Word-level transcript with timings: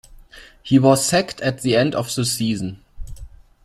He 0.63 0.79
was 0.79 1.05
sacked 1.05 1.41
at 1.41 1.61
the 1.61 1.75
end 1.75 1.93
of 1.93 2.15
the 2.15 2.25
season. 2.25 2.83